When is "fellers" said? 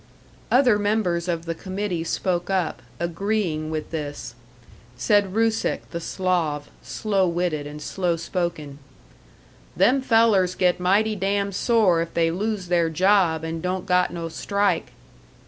10.01-10.55